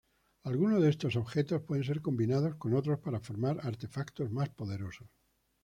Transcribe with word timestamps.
Algunos 0.41 0.81
de 0.81 0.89
estos 0.89 1.15
objetos 1.15 1.61
pueden 1.61 1.83
ser 1.83 2.01
combinados 2.01 2.55
con 2.55 2.73
otros 2.73 2.97
para 3.01 3.19
formar 3.19 3.59
artefactos 3.63 4.31
más 4.31 4.49
poderosos. 4.49 5.07